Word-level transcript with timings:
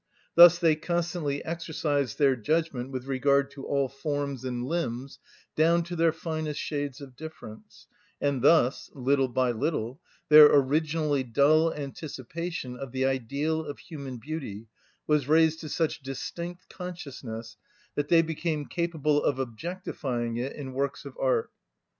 Thus 0.33 0.57
they 0.57 0.75
constantly 0.75 1.45
exercised 1.45 2.17
their 2.17 2.35
judgment 2.35 2.89
with 2.89 3.05
regard 3.05 3.51
to 3.51 3.67
all 3.67 3.87
forms 3.87 4.43
and 4.43 4.65
limbs, 4.65 5.19
down 5.55 5.83
to 5.83 5.95
their 5.95 6.11
finest 6.11 6.59
shades 6.59 7.01
of 7.01 7.15
difference; 7.15 7.85
and 8.19 8.41
thus, 8.41 8.89
little 8.95 9.27
by 9.27 9.51
little, 9.51 10.01
their 10.27 10.47
originally 10.47 11.21
dull 11.23 11.71
anticipation 11.71 12.75
of 12.75 12.91
the 12.93 13.05
ideal 13.05 13.63
of 13.63 13.77
human 13.77 14.17
beauty 14.17 14.65
was 15.05 15.27
raised 15.27 15.59
to 15.59 15.69
such 15.69 16.01
distinct 16.01 16.67
consciousness 16.67 17.57
that 17.93 18.07
they 18.07 18.23
became 18.23 18.65
capable 18.65 19.23
of 19.23 19.37
objectifying 19.37 20.35
it 20.37 20.55
in 20.55 20.73
works 20.73 21.05
of 21.05 21.15
art. 21.21 21.51